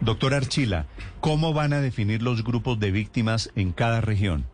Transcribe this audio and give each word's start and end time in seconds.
Doctor 0.00 0.34
Archila, 0.34 0.86
¿cómo 1.20 1.52
van 1.52 1.72
a 1.72 1.80
definir 1.80 2.22
los 2.22 2.44
grupos 2.44 2.78
de 2.80 2.90
víctimas 2.90 3.52
en 3.56 3.72
cada 3.72 4.00
región? 4.00 4.46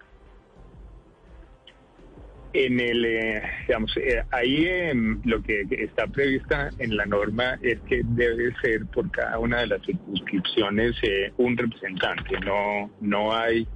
En 2.55 2.81
el, 2.81 3.05
eh, 3.07 3.43
digamos, 3.67 3.97
eh, 3.97 4.23
ahí 4.31 4.67
em, 4.67 5.23
lo 5.25 5.43
que 5.43 5.65
está 5.71 6.07
prevista 6.07 6.69
en 6.79 6.97
la 6.97 7.07
norma 7.07 7.59
es 7.63 7.81
que 7.89 8.03
debe 8.05 8.55
ser 8.61 8.85
por 8.87 9.11
cada 9.11 9.39
una 9.39 9.61
de 9.61 9.69
las 9.69 9.83
circunscripciones 9.87 10.95
eh, 11.03 11.33
un 11.39 11.57
representante. 11.57 12.39
No, 12.45 12.91
no 13.01 13.35
hay, 13.35 13.67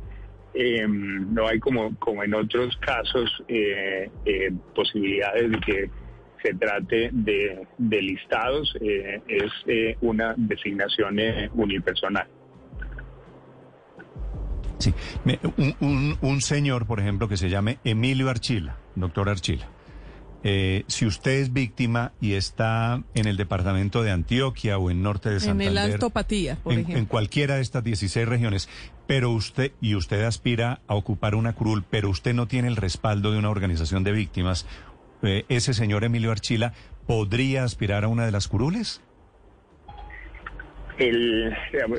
em, 0.53 1.33
no 1.33 1.49
hay 1.49 1.59
como, 1.59 1.97
como 1.99 2.23
en 2.23 2.35
otros 2.35 2.77
casos 2.79 3.43
eh, 3.49 4.11
eh, 4.27 4.53
posibilidades 4.75 5.51
de 5.51 5.61
que 5.61 5.91
se 6.47 6.55
trate 6.55 7.11
de, 7.13 7.67
de 7.79 8.03
listados. 8.03 8.75
eh, 8.81 9.21
es 9.29 9.53
eh, 9.67 9.97
una 10.01 10.35
designación 10.37 11.19
eh, 11.19 11.51
unipersonal. 11.55 12.27
Sí. 14.79 14.93
Me- 15.25 15.39
Un, 15.57 15.75
un- 15.81 16.19
un 16.21 16.41
señor, 16.41 16.87
por 16.87 17.01
ejemplo, 17.01 17.29
que 17.29 17.37
se 17.37 17.49
llame 17.49 17.79
Emilio 17.85 18.29
Archila, 18.29 18.77
doctor 18.95 19.29
Archila. 19.29 19.67
Eh, 20.49 20.85
si 20.87 21.07
usted 21.07 21.41
es 21.41 21.53
víctima 21.53 22.13
y 22.21 22.35
está 22.35 23.03
en 23.15 23.27
el 23.27 23.37
departamento 23.37 24.03
de 24.05 24.13
Antioquia 24.13 24.79
o 24.79 24.91
en 24.93 25.03
norte 25.03 25.29
de 25.31 25.37
En 25.37 25.41
Santander, 25.41 25.69
el 25.69 25.79
Alto 25.79 26.11
Patía, 26.11 26.57
por 26.63 26.73
en, 26.75 26.81
ejemplo. 26.81 26.99
en 27.01 27.07
cualquiera 27.07 27.57
de 27.57 27.63
estas 27.63 27.83
16 27.83 28.29
regiones, 28.29 28.69
pero 29.09 29.31
usted 29.31 29.73
y 29.81 29.97
usted 29.97 30.23
aspira 30.23 30.83
a 30.87 30.95
ocupar 30.95 31.35
una 31.35 31.55
curul, 31.55 31.83
pero 31.91 32.11
usted 32.11 32.33
no 32.35 32.47
tiene 32.47 32.69
el 32.69 32.77
respaldo 32.77 33.33
de 33.33 33.39
una 33.39 33.51
organización 33.51 34.05
de 34.05 34.13
víctimas, 34.13 34.67
eh, 35.27 35.45
ese 35.49 35.75
señor 35.75 36.05
Emilio 36.05 36.31
Archila 36.33 36.73
podría 37.07 37.65
aspirar 37.65 38.05
a 38.05 38.09
una 38.09 38.25
de 38.27 38.33
las 38.33 38.49
curules. 38.49 39.03
El, 40.99 41.55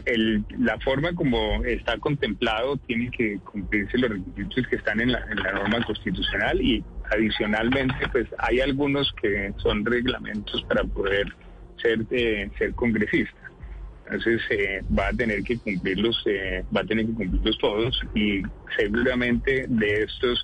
el- 0.06 0.44
la 0.58 0.80
forma 0.80 1.14
como 1.14 1.64
está 1.64 2.00
contemplado 2.00 2.78
tiene 2.78 3.11
que 3.11 3.38
cumplirse 3.44 3.95
los 4.00 4.09
requisitos 4.09 4.66
que 4.67 4.75
están 4.78 5.00
en 5.00 5.11
la, 5.11 5.19
en 5.30 5.38
la 5.38 5.52
norma 5.53 5.84
constitucional 5.86 6.59
y 6.59 6.84
adicionalmente 7.11 7.94
pues 8.11 8.25
hay 8.39 8.59
algunos 8.59 9.14
que 9.22 9.53
son 9.58 9.86
reglamentos 9.86 10.64
para 10.64 10.84
poder 10.84 11.28
ser 11.80 12.00
eh, 12.09 12.50
ser 12.58 12.73
congresista. 12.73 13.38
Entonces 14.06 14.41
eh, 14.50 14.81
va 14.97 15.09
a 15.09 15.14
tener 15.14 15.44
que 15.44 15.59
cumplirlos, 15.59 16.23
eh, 16.25 16.64
va 16.75 16.81
a 16.81 16.86
tener 16.86 17.06
que 17.06 17.14
cumplirlos 17.14 17.58
todos 17.59 18.02
y 18.16 18.41
seguramente 18.78 19.66
de 19.69 20.03
estos 20.03 20.44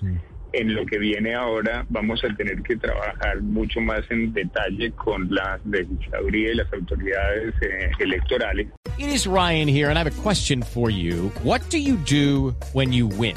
en 0.54 0.74
lo 0.74 0.86
que 0.86 0.98
viene 0.98 1.34
ahora 1.34 1.84
vamos 1.88 2.22
a 2.24 2.34
tener 2.34 2.62
que 2.62 2.76
trabajar 2.76 3.40
mucho 3.42 3.80
más 3.80 4.02
en 4.10 4.32
detalle 4.32 4.92
con 4.92 5.28
la 5.30 5.60
legisladuría 5.64 6.52
y 6.52 6.54
las 6.54 6.72
autoridades 6.72 7.54
eh, 7.62 7.90
electorales. 7.98 8.68
It 8.96 9.08
is 9.08 9.26
Ryan 9.26 9.66
here, 9.66 9.88
and 9.88 9.98
I 9.98 10.04
have 10.04 10.18
a 10.18 10.22
question 10.22 10.62
for 10.62 10.88
you. 10.88 11.32
What 11.42 11.68
do 11.70 11.78
you 11.78 11.96
do 11.96 12.54
when 12.72 12.92
you 12.92 13.08
win? 13.08 13.36